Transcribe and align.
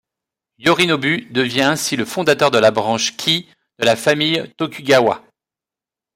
Yorinobu 0.57 1.27
devient 1.29 1.61
ainsi 1.61 1.95
le 1.95 2.05
fondateur 2.05 2.49
de 2.49 2.57
la 2.57 2.71
branche 2.71 3.15
Kii 3.17 3.47
de 3.77 3.85
la 3.85 3.95
famille 3.95 4.49
Tokugawa. 4.57 5.23